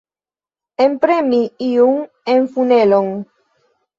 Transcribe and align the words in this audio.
Enpremi 0.85 1.41
iun 1.67 1.93
en 2.35 2.41
funelon. 2.53 3.11